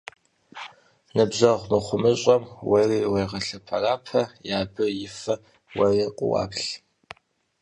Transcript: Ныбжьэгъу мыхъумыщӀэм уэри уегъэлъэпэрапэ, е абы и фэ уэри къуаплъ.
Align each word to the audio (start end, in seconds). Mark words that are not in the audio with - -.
Ныбжьэгъу 1.15 1.67
мыхъумыщӀэм 1.69 2.43
уэри 2.69 2.99
уегъэлъэпэрапэ, 3.11 4.21
е 4.49 4.53
абы 4.61 4.85
и 5.05 5.07
фэ 5.19 5.33
уэри 5.77 6.05
къуаплъ. 6.17 6.69